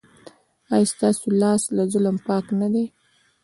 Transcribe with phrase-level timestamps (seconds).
[0.73, 2.85] ایا ستاسو لاس له ظلم پاک نه دی؟